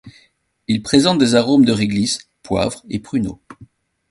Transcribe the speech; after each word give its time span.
Il 0.67 0.81
présente 0.81 1.19
des 1.19 1.35
arômes 1.35 1.63
de 1.63 1.71
réglisse, 1.71 2.27
poivre 2.41 2.83
et 2.89 2.97
pruneau. 2.97 3.39